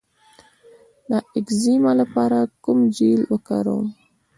[1.09, 3.85] د اکزیما لپاره کوم جیل وکاروم؟